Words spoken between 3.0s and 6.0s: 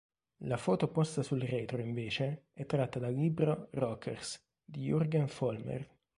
libro "Rockers", di Jurgen Vollmer.